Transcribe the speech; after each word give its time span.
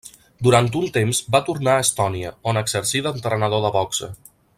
Durant 0.45 0.69
un 0.79 0.87
temps 0.95 1.19
va 1.35 1.41
tornar 1.49 1.75
a 1.79 1.83
Estònia, 1.87 2.31
on 2.53 2.61
exercí 2.63 3.03
d'entrenador 3.09 3.63
de 3.67 3.73
boxa. 3.81 4.11